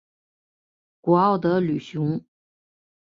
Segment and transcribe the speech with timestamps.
[0.99, 2.19] 古奥德吕雄。